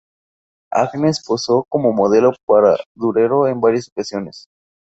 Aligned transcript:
Agnes 0.71 1.23
posó 1.23 1.63
como 1.69 1.93
modelo 1.93 2.31
para 2.47 2.75
Durero 2.95 3.45
en 3.47 3.61
varias 3.61 3.87
ocasiones. 3.89 4.47